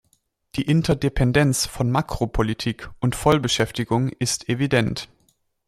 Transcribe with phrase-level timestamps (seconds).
[0.55, 5.09] Die Interdependenz von Makropolitik und Vollbeschäftigung ist evident.